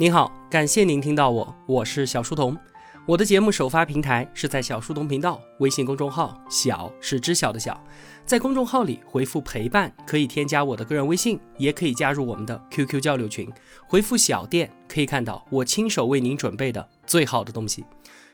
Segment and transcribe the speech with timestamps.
[0.00, 2.56] 您好，感谢您听到我，我是小书童。
[3.04, 7.82] 我的节目首发平台是在小书童频道微信公众号，小是知晓的小，
[8.24, 13.50] 在公众号里回复陪伴，可以添加我的个人微信，也可以加入我们的 QQ 交流群。
[13.88, 17.84] 回复小店可以看到我亲手为您准备的最好的东西。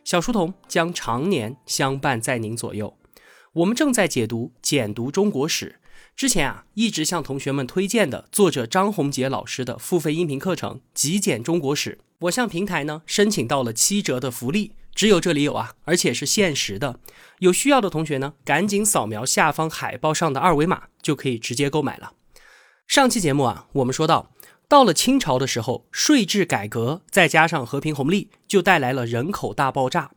[0.04, 2.94] 小书童将常年相伴在您左右。
[3.54, 5.76] 我们正在解读《简读中国史》。
[6.16, 17.00] 之前啊，一直向同学们推荐的作者张宏杰老师的付费音频课程《极简中国史》，我向平台呢申请到了七折的福利，只有这里有啊，而且是限时的。
[17.40, 22.12] 有需要的同学呢，赶紧扫描下方海报上的二维码，就可以直接购买了。
[22.86, 24.30] 上期节目啊，我们说到，
[24.68, 30.12] 到了清朝的时候，税制改革再加上和平红利，就带来了人口大爆炸。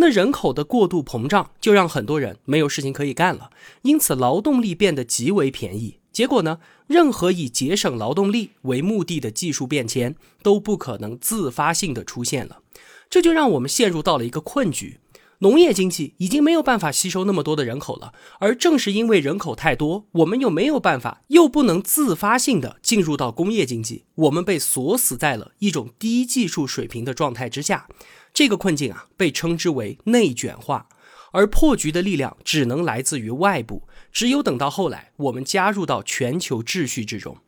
[0.00, 3.50] 那人口的过度膨胀，就让很多人没有事情可以干了，
[3.82, 5.98] 因此劳动力变得极为便宜。
[6.12, 12.60] 结果呢，任何以节省劳动力为目的的技术变迁都不可能自发性的出现了，
[13.10, 14.98] 这就让我们陷入到了一个困局。
[15.40, 27.86] 农业经济已经没有办法吸收那么多的人口了，而正是因为人口太多，我们又没有办法，又不能自发性的进入到工业经济，我们被锁死在了一种低技术水平的状态之下。
[28.34, 30.88] 这个困境啊，被称之为内卷化，
[31.30, 33.84] 而破局的力量只能来自于外部。
[34.10, 37.38] 只有等到后来，我们加入到全球秩序之中。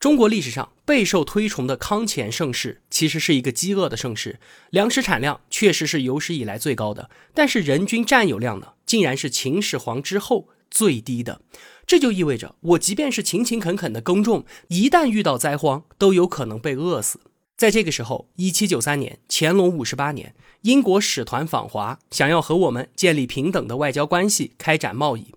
[0.00, 4.38] 中国历史上备受推崇的康乾盛世，其实是一个饥饿的盛世，
[4.70, 11.40] 粮食产量确实是有史以来最高的，但是人均占有量呢，竟然是秦始皇之后最低的。
[11.84, 17.18] 这就意味着，我即便是勤勤恳恳的耕种，一旦遇到灾荒，都有可能被饿死。
[17.56, 20.32] 在这个时候，一七九三年，乾隆五十八年，
[20.62, 25.34] 英国使团访华，想要和我们建立平等的外交关系，开展贸易。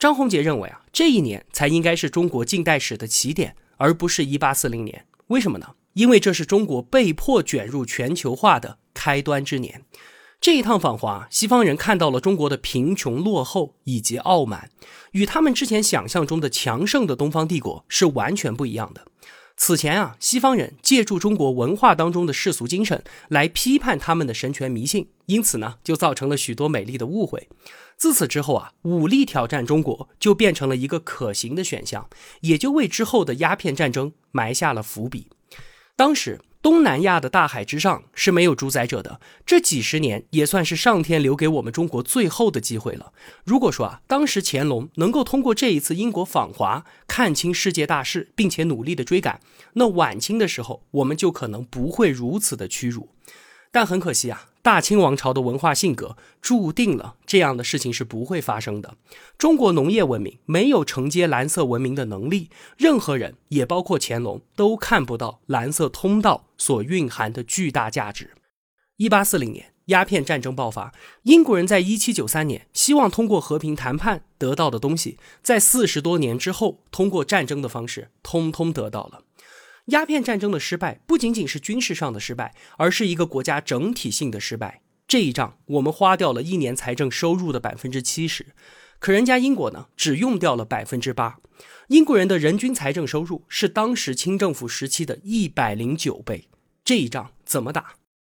[0.00, 5.06] 张宏杰认为啊，这一年才应该是中国近代史的起点，而不是一八四零年。
[5.28, 5.74] 为什么呢？
[5.94, 9.82] 因为这是中国被迫卷入全球化的开端之年。
[10.40, 14.70] 这一趟访华，西方人看到了中国的贫穷、落后以及傲慢，
[15.12, 19.06] 与他们之前想象中的强盛的东方帝国是完全不一样的。
[19.56, 27.48] 此前啊，西方人借助中国文化当中的世俗精神来批判他们的神权迷信，因此呢，就造成了许多美丽的误会。
[28.00, 32.08] 自此之后啊，武力挑战中国就变成了一个可行的选项，
[32.40, 35.28] 也就为之后的鸦片战争埋下了伏笔。
[35.94, 36.40] 当时。
[36.62, 43.14] 东南亚的大海之上是没有主宰者的，这几十年也算是上天留给我们中国最后的机会了。
[43.44, 49.40] 如果说啊，当时乾隆能够通过这一次英国访华看清世界大势，并且努力的追赶，
[49.72, 53.08] 那晚清的时候我们就可能不会如此的屈辱。
[53.72, 54.49] 但很可惜啊。
[54.62, 58.94] 大清王朝的文化性格注定了这样的事情是不会发生的。
[59.38, 68.32] 中国农业文明没有承接蓝色文明的能力，任何人也包括乾隆都看不到蓝色通道所蕴含的巨大价值。
[68.96, 79.22] 一八四零年，鸦片战争爆发，英国人在一七九三年希望通过和平谈判得到的东西，在四十多年之后通过战争的方式通通得到了。
[79.86, 84.82] 鸦片战争的失败不仅仅是军事上的失败，而是一个国家整体性的失败。
[85.08, 88.46] 这一仗，我们花掉了一年财政收入的百分之七十，
[89.00, 91.38] 可人家英国呢，只用掉了百分之八。
[91.88, 96.48] 英国人的人均财政收入是当时清政府时期的一百零九倍。
[96.84, 97.94] 这一仗怎么打？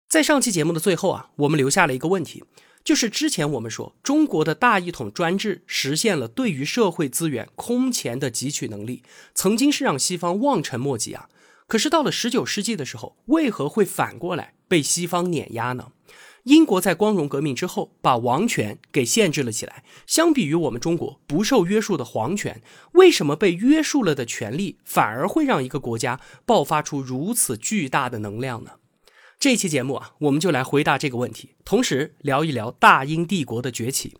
[0.09, 2.43] 在上期节目的最后啊，我们留下了一个问题，
[2.83, 9.01] 就是之前我们说中国的大一统专制实现了对于社会资源空前的汲取能力，
[9.33, 11.29] 曾经是让西方望尘莫及啊。
[11.67, 15.91] 可是到了十九世纪的时候，为何会反过来被西方碾压呢？
[16.43, 22.61] 英国在光荣革命之后把王权给限制了起来，相比于我们中国不受约束的皇权，
[22.93, 28.73] 为什么被约束了的权利反而会让一个国家爆发出如此巨大的能量呢？
[29.39, 34.15] 这期节目啊，我们就来回答这个问题，同时聊一聊大英帝国的崛起。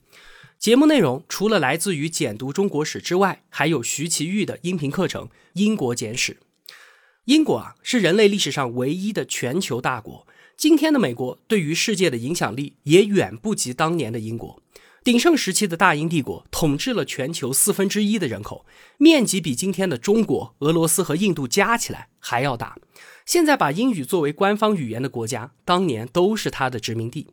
[0.57, 6.33] 节目内容除了来自于简读中国史之外，还有徐其玉的音频课程《英国简史》。
[7.25, 10.27] 英国啊，是人类历史上唯一的全球大国。
[10.56, 14.62] 今天的美国对于世界的影响力也远不及当年的英国。
[15.04, 18.68] 鼎盛时期的大英帝国统治了全球四分之一的人口，
[19.00, 22.77] 面积比今天的中国、俄罗斯和印度加起来还要大。
[23.25, 27.31] 现在把英语作为官方语言的国家，当年都是它的殖民地。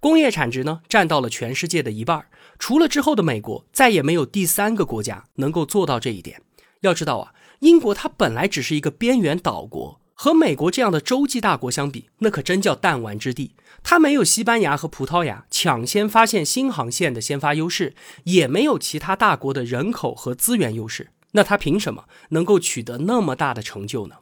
[0.00, 2.26] 工业产值呢，占到了全世界的一半。
[2.58, 6.42] 除了之后的美国，再也没有第三个国家能够做到这一点。
[6.80, 7.32] 要知道啊。
[7.60, 13.54] 英国它本来只是一个边缘岛国，和美国这样的洲际大国相比，那可真叫弹丸之地。
[13.82, 21.10] 它没有西班牙和葡萄牙抢先发现新航线的先发优势，也没有其他大国的人口和资源优势。
[21.32, 24.16] 那它凭什么能够取得那么大的成就呢？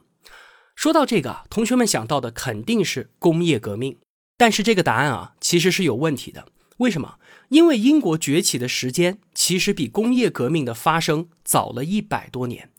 [0.75, 3.97] 说到这个，同学们想到的肯定是工业革命，
[4.37, 6.45] 但是这个答案啊，其实是有问题的。
[6.77, 7.15] 为什么？
[7.49, 12.69] 因为英国崛起的时间其实比工业革命的发生早了一百多年。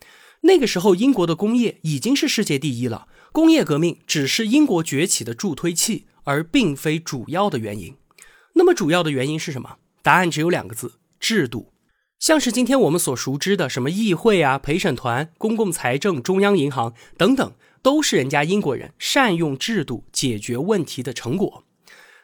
[0.42, 7.94] 那个时候，英国的工业已经是世界第一了，工业革命只是英国崛起的助推器，而并非主要的原因。
[8.54, 9.76] 那么，主要的原因是什么？
[10.02, 11.72] 答案只有两个字：制度。
[12.18, 21.64] 像是今天我们所熟知的什么议会啊、陪审团、公共财政、中央银行等等，都是人家英国人善用制度解决问题的成果。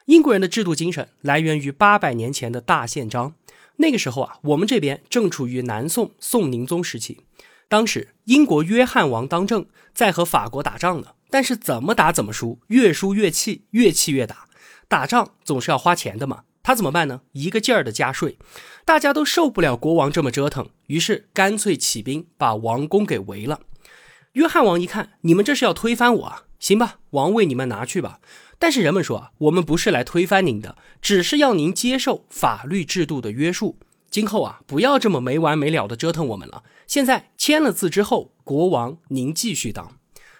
[0.06, 3.34] 英国人的制度精神来源于八百年前的大宪章。
[3.76, 7.18] 那个时候啊，我们这边正处于南宋宋宁宗时期，
[7.68, 11.08] 当时英国约翰王当政，在和法国打仗呢。
[11.28, 14.46] 但是怎么打怎么输，越输越气，越气越打。
[14.86, 16.44] 打仗总是要花钱的嘛。
[16.62, 17.20] 他怎么办呢？
[17.32, 18.38] 一个劲儿的加税，
[18.84, 23.60] 大家都受不了国王这么折腾，于是干脆起兵把王宫给围了。
[24.32, 26.42] 约翰王一看，你们这是要推翻我啊？
[26.58, 28.20] 行吧，王位你们拿去吧。
[28.58, 33.78] 但是人们说啊，我们不是来推翻您的，只是要您接受法律制度的约束。
[34.10, 36.62] 今后啊，不要这么没完没了的折腾我们了。
[36.86, 39.98] 现在签了字之后，国王您继续当。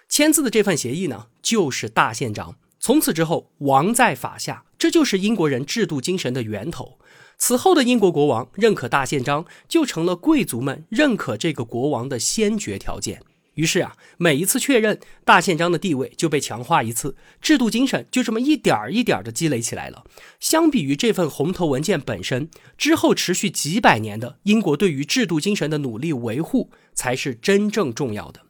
[0.09, 2.55] 签字的这份协议呢，就是大宪章。
[2.79, 6.97] 从此之后，王在法下，这就是英国人制度精神的源头。
[7.37, 13.21] 此后的英国国王认可大宪章，就成了贵族们认可这个国王的先决条件。
[13.57, 20.05] 于是啊，每一次确认大宪章的地位就被强化一次，制度精神就这么一点儿一点儿的积累起来了。
[20.39, 28.41] 相比于这份红头文件本身，之后持续几百年的英国对于制度精神的努力维护，才是真正重要的。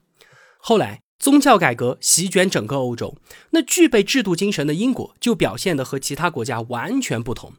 [0.59, 1.01] 后来。
[1.19, 3.17] 宗教改革席卷整个欧洲，
[3.49, 7.53] 那具备制度精神的英国就表现得和其他国家完全不同。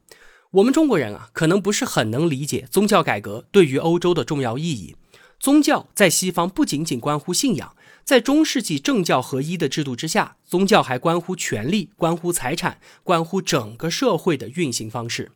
[0.53, 4.95] 我们中国人啊，可能不是很能理解宗教改革对于欧洲的重要意义。
[5.39, 15.31] 宗教在西方不仅仅关乎信仰，在中世纪政教合一的制度之下，宗教还关乎权力、关乎财产、关乎整个社会的运行方式。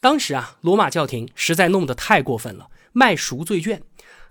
[0.00, 3.82] 当时啊，罗马教廷实在弄得太过分了，卖赎罪券。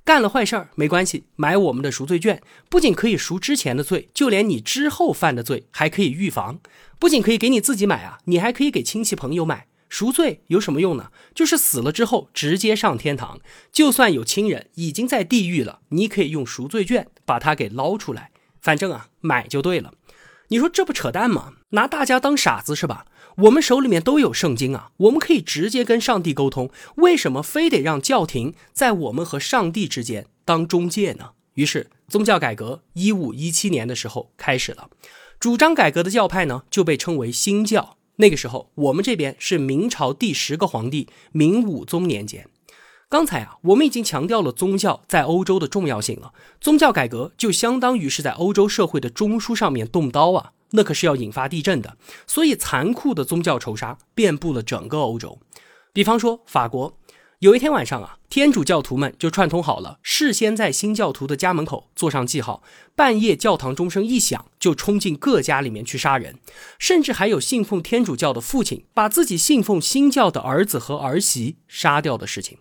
[0.03, 6.59] 干了坏事儿没关系，买我们的赎罪券，不仅可以赎之前的罪，就连你之后犯的罪还可以预防。
[6.99, 9.67] 不仅可以给你自己买啊，你还可以给亲戚朋友买。
[9.91, 11.11] 赎罪有什么用呢？
[11.35, 13.41] 就是死了之后直接上天堂。
[13.73, 18.31] 就算有亲人已经在地狱了，你可以用赎罪券把他给捞出来。
[18.61, 19.93] 反正啊，买就对了。
[20.47, 21.55] 你说这不扯淡吗？
[21.71, 23.05] 拿大家当傻子是吧？
[23.35, 31.31] 我们手里面都有圣经啊，我们可以直接跟上帝沟通，为什么非得让教廷在我们和上帝之间当中介呢？
[31.55, 34.89] 于是宗教改革一五一七年的时候开始了，
[35.37, 37.97] 主张改革的教派呢就被称为新教。
[38.21, 42.47] 那个时候我们这边是明朝第十个皇帝明武宗年间。
[43.09, 46.31] 刚才啊，我们已经强调了宗教在欧洲的重要性了。
[46.61, 51.97] 宗教改革就相当于是在欧洲社会的中枢上面动刀啊，那可是要引发地震的。
[52.27, 55.39] 所以残酷的宗教仇杀遍布了整个欧洲。
[55.91, 56.97] 比方说法国，
[57.41, 62.61] 有一天晚上啊，天主教徒们就串通好了，事先在新教徒的家门口做上记号，
[62.95, 66.37] 半夜教堂钟声一响，就冲进各家里面去杀人，
[66.77, 72.59] 甚至还有信奉天主教的父亲把自己信奉新教的儿子和儿媳杀掉的事情。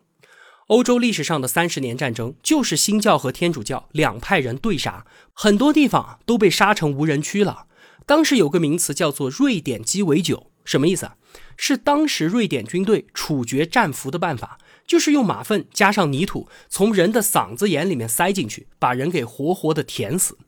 [0.68, 5.04] 欧洲历史上的三十年战争就是新教和天主教两派人对杀，
[5.34, 7.66] 很多地方都被杀成无人区了。
[8.06, 11.16] 当时有个名词叫做“瑞典鸡尾酒”，什么意思啊？
[11.56, 20.38] 是当时瑞典军队处决战俘的办法，就是用马粪加上泥土，从人的嗓子眼里面塞进去，把人给活活的填死。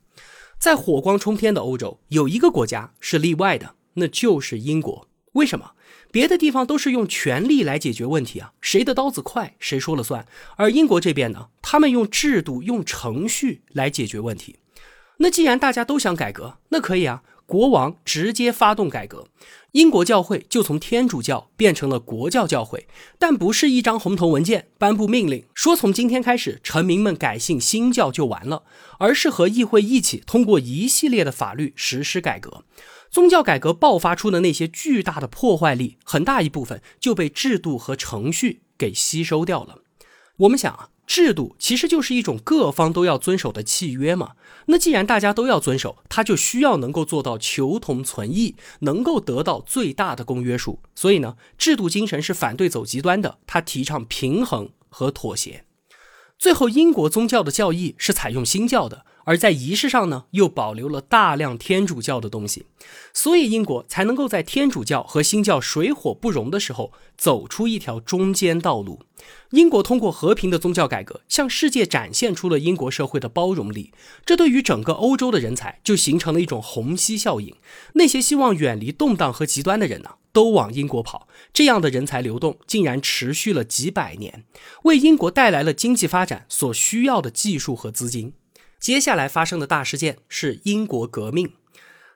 [0.61, 5.09] 在火光冲天的欧洲，有一个国家是例外的，那就是英国。
[5.33, 5.73] 为什么？
[6.13, 10.25] 别的地方都是用权力来解决问题啊，谁的刀子快，谁说了算。
[10.57, 14.61] 而英国这边呢，他们用制度、用程序来解决问题。
[15.19, 19.29] 那既然大家都想改革，那可以啊，国王直接发动改革，
[19.73, 22.87] 英国教会就从天主教变成了国教教会，
[23.19, 28.63] 但不是一张红头文件颁布命令说从今天开始臣民们改信新教就完了，
[28.99, 32.65] 而是和议会一起通过一系列的法律实施改革。
[33.11, 39.81] 宗教改革爆发出的那些巨大的破坏力，很大一部分就被制度和程序给吸收掉了。
[40.39, 44.31] 我们想啊，制度其实就是一种各方都要遵守的契约嘛。
[44.65, 50.79] 那既然大家都要遵守，它就需要能够做到求同存异，能够得到最大的公约数。
[50.95, 55.67] 所以呢，制度精神是反对走极端的，它提倡平衡和妥协。
[56.39, 59.05] 最后，英国宗教的教义是采用新教的。
[59.25, 62.67] 而在仪式上呢，又保留了大量天主教的东西，
[63.13, 69.01] 所以英国才能够在天主教和新教水火不容的时候走出一条中间道路。
[69.51, 73.93] 英国通过和平的宗教改革，向世界展现出了英国社会的包容力，
[74.27, 77.55] 这对于整个欧洲的人才就形成了一种虹吸效应。
[77.95, 81.29] 那些希望远离动荡和极端的人呢，都往英国跑。
[81.53, 84.45] 这样的人才流动竟然持续了几百年，
[84.83, 88.33] 为英国带来了经济发展所需要的技术和资金。
[88.83, 91.53] 接下来发生的大事件是英国革命。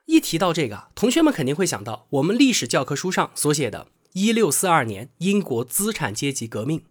[0.05, 6.83] 一提到这个，同学们肯定会想到我们历史教科书上所写的1642年英国资产阶级革命。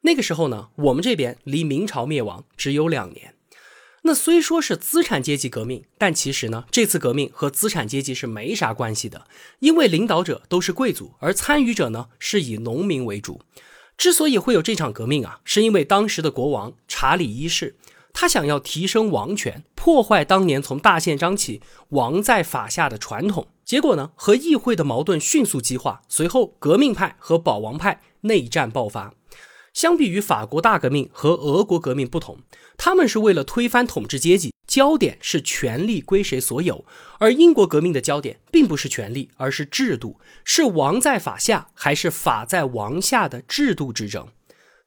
[0.00, 3.36] 那个时候呢，我们这边离明朝灭亡只有两年。
[4.02, 9.28] 那虽说是资产阶级革命，但其实呢，这次革命和资产阶级是没啥关系的，
[9.60, 13.40] 因为领导者都是贵族，而参与者呢是以农民为主。
[13.96, 17.76] 之所以会有这场革命啊，是因为当时的国王查理一世。
[18.12, 26.02] 他想要提升王权，破坏当年从大宪章起王在法下的传统，结果呢，和议会的矛盾迅速激化。
[26.08, 29.14] 随后，革命派和保王派内战爆发。
[29.72, 32.40] 相比于法国大革命和俄国革命不同，
[32.76, 36.84] 他们是为了推翻统治阶级，焦点是权力归谁所有；
[37.18, 44.28] 而英国革命的焦点并不是权力，而是制度，是王在法下还是法在王下的制度之争。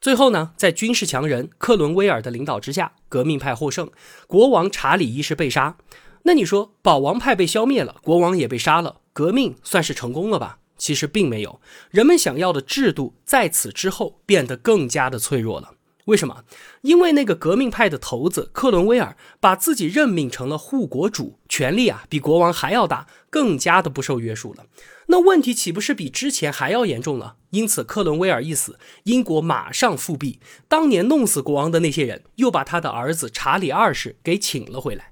[0.05, 3.89] 最后呢，在军事强人克伦威尔的领导之下，革命派获胜，
[4.27, 5.77] 国王查理一世被杀。
[6.25, 10.59] 那你说，保王派被消灭了，国王也被杀了，革命算是成功了吧？
[10.77, 11.59] 其实并没有，
[11.89, 15.71] 人们想要的制度在此之后变得更加的脆弱了。
[16.05, 16.43] 为什么？
[16.81, 24.65] 因为那个革命派的头子克伦威尔把自己任命成了护国主，权力啊比国王还要大，更加的不受约束了。
[25.07, 27.37] 那问题岂不是比之前还要严重了？
[27.49, 30.39] 因此，克伦威尔一死，英国马上复辟。
[30.67, 35.11] 当年弄死国王的那些人，又把他的儿子查理二世给请了回来。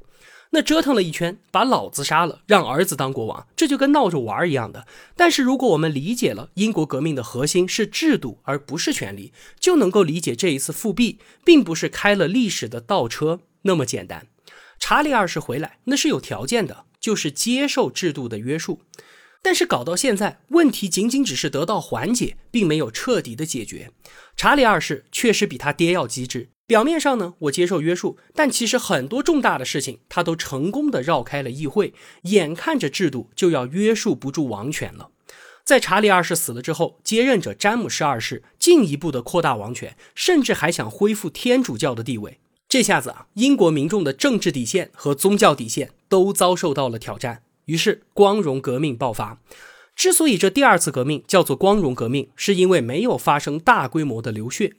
[0.56, 4.86] 那折腾了一圈，把老子杀了，让儿子当国王，这就跟闹着玩儿一样的。
[5.16, 14.28] 但是如果我们理解了英国革命的核心是制度而不是权力，就能够理解这一次复辟并不是开了历史的倒车那么简单。
[14.78, 18.82] 查理二世回来那是有条件的，就是接受制度的约束。
[19.42, 23.90] 但是搞到现在，问题仅仅只是得到缓解，并没有彻底的解决。
[24.38, 26.50] 查理二世确实比他爹要机智。
[26.74, 35.12] 表面上呢，我接受约束，但其实很多重大的事情，他都成功的绕开了议会，眼看着制度就要约束不住王权了。
[35.64, 42.40] 在查理二世死了之后，接任者詹姆士二世进一步的扩大王权，甚至还想恢复天主教的地位。
[42.68, 47.44] 这下子啊，英国民众的政治底线和宗教底线都遭受到了挑战。
[47.66, 49.40] 于是，光荣革命爆发。
[49.96, 54.74] 之所以这第二次革命叫做光荣革命，是因为没有发生大规模的流血。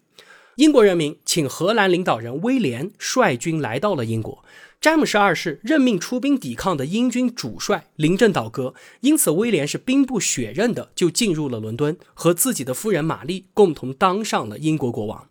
[0.57, 4.45] 英国人民请荷兰领导人威廉率军来到了英国，
[4.81, 15.29] 詹姆士二世任命出兵抵抗的英军主帅临阵倒戈，因此威廉是兵不血刃的就进入了伦敦，和自己的夫人玛丽共同当上了英国国王。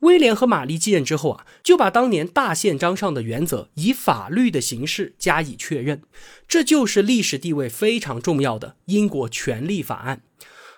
[0.00, 6.02] 威廉和玛丽继任之后啊，就把当年大宪章上的原则以法律的形式加以确认，
[6.46, 10.20] 这就是历史地位非常重要的英国权力法案。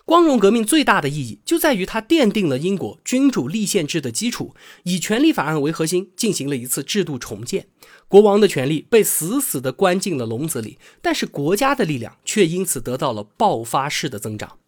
[0.05, 7.67] 光荣革命最大的意义就在于它奠定了英国君主立宪制的基础，以权力法案为核心进行了一次制度重建。
[8.09, 14.59] 国王的权力被死死地关进了笼子里，但是国家的力量却因此得到了爆发式的增长。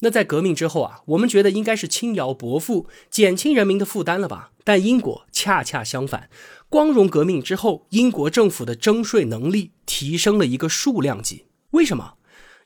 [0.00, 4.50] 那在革命之后啊，我们觉得应该是轻徭薄赋，减轻人民的负担了吧？
[4.64, 6.28] 但英国恰恰相反，
[6.68, 11.44] 光荣革命之后，英国政府的征税能力提升了一个数量级。
[11.70, 12.14] 为什么？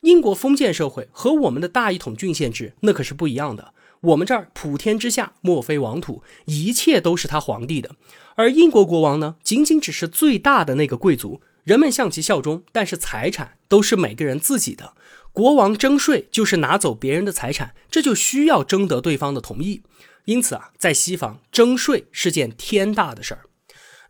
[0.03, 3.75] 英国封建社会和我们的大一统郡县制那可是不一样的。
[4.01, 7.97] 我们这儿普天之下莫非王土，一切都是他皇帝的。
[8.37, 14.95] 而英国国王呢，仅仅只是最大的那个贵族，人们向其效忠，但是财产都是每个人自己的。
[15.33, 19.83] 国王征税就是拿走别人的财产，这就需要征得对方的同意。
[20.27, 23.41] 因此啊，在西方征税是件天大的事儿。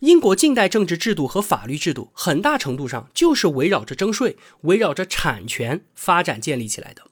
[0.01, 7.03] 英国近代政治制度和法律制度，很大程度上就是围绕着征税、围绕着产权发展建立起来的。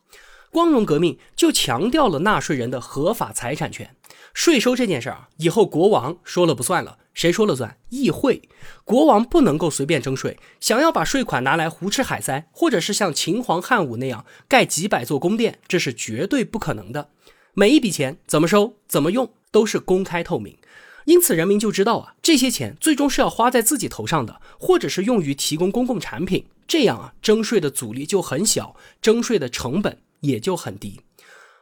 [0.52, 3.96] 光荣革命就强调了纳税人的合法财产权。
[4.32, 7.76] 税收这件事儿啊，以后国王说了不算了，谁说了算？
[7.88, 8.40] 议会。
[8.84, 17.08] 国王不能够随便征税，想要把税款拿来胡吃海塞，或者是像秦皇汉武那样盖几百座宫殿，这是绝对不可能的。
[17.54, 20.56] 每一笔钱怎么收、怎么用，都是公开透明。
[21.06, 26.46] 因此，人民就知道啊，这些钱最终是要花在自己头上的，或者是用于提供公共产品。
[26.68, 31.00] 这样啊，征税的阻力就很小，征税的成本也就很低。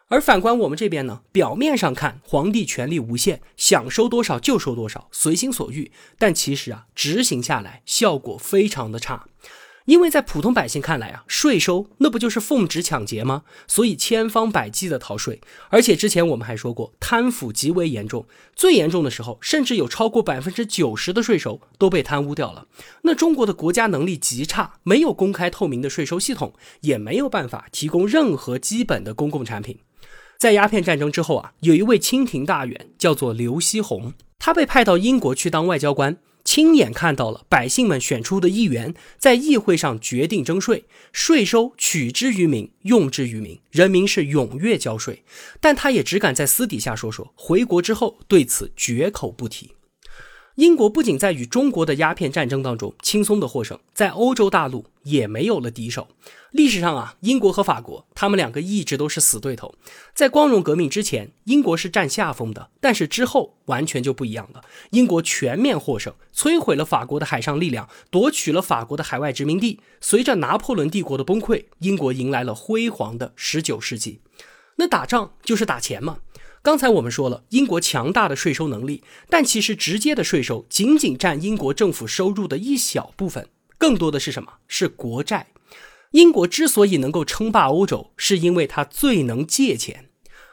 [0.08, 9.26] 而反观我们这边呢，表面上看皇帝权力无限，想收多少就收多少，随心所欲，但其实啊，执行下来效果非常的差。
[9.86, 13.42] 因为在普通百姓看来啊，税收那不就是奉旨抢劫吗？
[13.66, 18.26] 所以千方百计的逃税，而且之前我们还说过，贪腐极为严重，
[18.56, 22.66] 最严重的时候，甚至有超过百分之九十的税收都被贪污掉了。
[23.02, 29.78] 那中国的国家能力极差，没有公开透明的税收系统，也没有办法提供任何基本的公共产品。
[30.38, 36.16] 在鸦片战争之后啊，有一位清廷大员叫做刘锡鸿，他被派到英国去当外交官。
[36.54, 45.24] 亲眼看到了百姓们选出的议员在议会上决定征税，税收取之于民，用之于民，人民是踊跃交税。
[45.60, 49.72] 但他也只敢在私底下说说，回国之后对此绝口不提。
[50.56, 56.06] 英国不仅在与中国的鸦片战争当中轻松的获胜，在欧洲大陆也没有了敌手。
[56.52, 59.74] 历史上啊，英国和法国他们两个一直都是死对头。
[60.14, 64.62] 在光荣革命之前，英国是占下风的，但是之后完全就不一样了。
[64.90, 69.80] 英国全面获胜，摧毁了法国的海上力量，夺取了法国的海外殖民地。
[70.00, 74.20] 随着拿破仑帝国的崩溃，英国迎来了辉煌的十九世纪。
[74.76, 76.18] 那打仗就是打钱嘛。
[76.64, 84.54] 刚才我们说了，英国强大的税收能力，但其实直接的税收仅仅占英国政府收入的一小部分，更多的是什么？
[84.66, 85.48] 是国债。
[86.12, 90.08] 英国之所以能够称霸欧洲，是因为它最能借钱。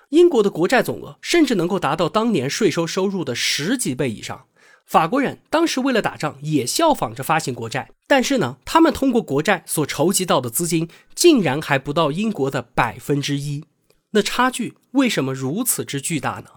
[0.10, 4.48] 英国的国债总额甚至能够达到当年税收收入的十几倍以上。
[4.86, 13.64] 法国人当时为了打仗，也效仿着发行国债，但是呢，他们通过国债所筹集到的资金，竟然还不到英国的百分之一。
[14.12, 16.52] 那差距为什么如此之巨大呢？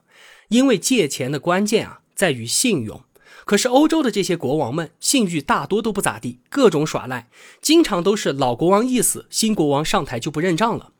[0.49, 3.03] 因为借钱的关键啊在于信用。
[3.45, 7.29] 可是欧洲的这些国王们信誉大多都不咋地，各种耍赖，
[7.61, 10.93] 经常都是老国王一死，新国王上台就不认账了。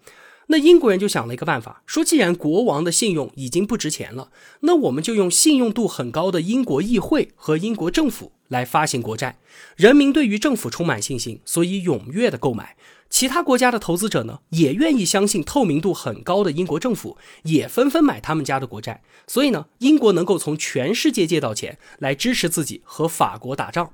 [0.49, 9.39] 那英国人就想了一个办法，说既然国王的信用已经不值钱了，那我们就用信用度很高的英国议会和英国政府来发行国债。
[9.77, 12.77] 人民对于政府充满信心，所以踊跃的购买。
[13.11, 19.03] 其他国家的投资者呢，也愿意相信透明度很高的英国政府，也纷纷买他们家的国债。
[19.29, 23.93] 所以呢，英国能够从全世界借到钱来支持自己和法国打仗。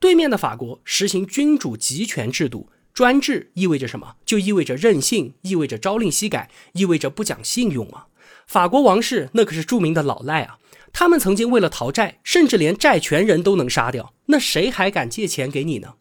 [0.00, 4.14] 对面的法国实行君主集权制度，专制意味着什么？
[4.24, 8.06] 就意味着任性，意味着朝令夕改，意味着不讲信用啊！
[8.46, 10.58] 法国王室那可是著名的老赖啊，
[10.92, 15.94] 他们曾经为了逃债，甚至连债权人都能杀掉，那谁还敢借钱给你呢？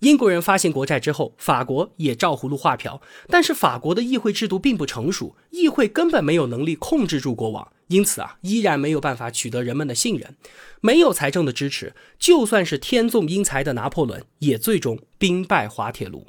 [0.00, 10.36] 英国人发行国债之后，法国也照葫芦画瓢，但是法国的议会制度并不成熟，议会根本没有能力控制住国王，因此啊，依然没有办法取得人们的信任。
[10.80, 16.24] 没有财政的支持，就算是天纵英才的拿破仑，也最终兵败滑铁卢。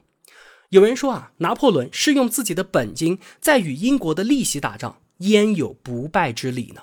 [0.70, 6.82] 有人说啊，拿破仑是用自己的本金在与英国的利息打仗，焉有不败之理呢？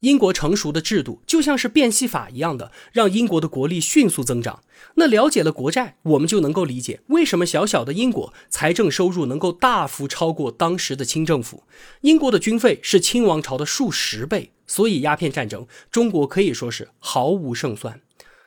[0.00, 4.62] 英国成熟的制度就像是变戏法一样的，让英国的国力迅速增长。
[4.94, 11.64] 那了解了国债，我们就能够理解为什么小小的英国财政收入能够大幅超过当时的清政府。
[12.00, 18.00] 英国的军费是清王朝的数十倍，所以鸦片战争中国可以说是毫无胜算。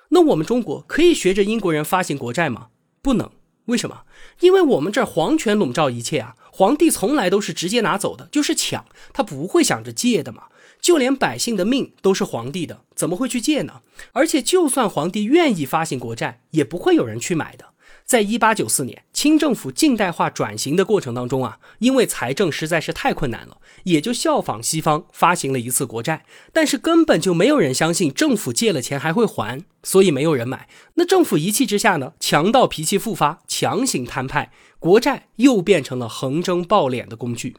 [0.09, 2.69] 那我们中国可以学着英国人发行国债吗？
[3.03, 3.29] 不能。
[3.69, 4.01] 为什么？
[4.41, 10.43] 因为我们这儿皇权笼罩一切啊，皇帝从来都是直接拿走的，就是抢，他不会想着借的嘛。
[10.81, 13.81] 就连百姓的命都是皇帝的，怎么会去借呢？
[14.13, 17.65] 而且，就算皇帝愿意发行国债，也不会有人去买的。
[18.09, 26.25] 在一八九四年清政府近代化转型的过程当中啊，因为财政实在是太困难了，也就效仿西方发行了一次国债。
[26.51, 30.67] 但是根本就没有人相信政府借了钱还会还，所以没有人买。
[30.95, 37.57] 那政府一气之下呢，强盗脾气复发，强行摊派国债，又变成了横征暴敛的工具。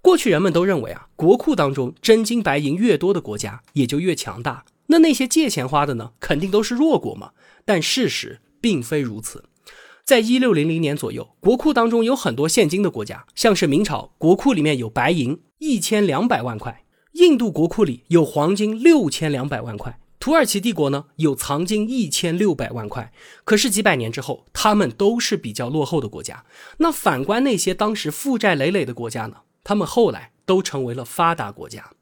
[0.00, 4.64] 过去人们都认为啊，国库当中真金白银越多的国家也就越强大。
[4.86, 7.32] 那那些借钱花的呢，肯定都是弱国嘛。
[7.66, 9.44] 但事实并非如此。
[10.04, 23.10] 在一六零零年左右，国库当中有很多现金的国家，像是明朝国库里面有白银一千两百万块，印度国库里有黄金六千两百万块，土耳其帝国呢有藏金一千六百万块。
[23.44, 26.44] 可是几百年之后，他们都是比较落后的国家。
[26.76, 29.36] 那反观那些当时负债累累的国家呢？
[29.62, 31.92] 他们后来都成为了发达国家，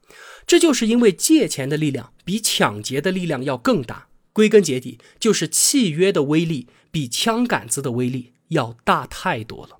[0.45, 4.07] 这就是因为借钱的力量比抢劫的力量要更大。
[4.33, 9.77] 归根结底，就是契约的威力比枪杆子的威力要大太多了。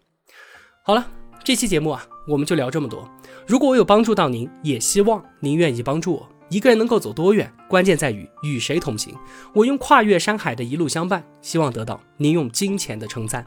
[0.84, 1.10] 好了，
[1.44, 3.10] 这期节目啊，我们就聊这么多。
[3.48, 6.30] 如果我有帮助到您，也希望您愿意帮助我。
[6.50, 9.16] 一个人能够走多远，关键在于与谁同行。
[9.56, 13.44] 我用跨越山海的一路相伴，希望得到您用金钱的称赞。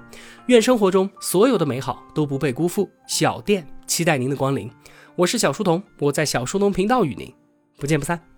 [0.46, 2.90] 愿生活中所有的美好都不被辜负。
[3.06, 4.68] 小店期待您的光临。
[5.14, 7.32] 我是小书童，我在小书童频道与您
[7.78, 8.35] 不见不散。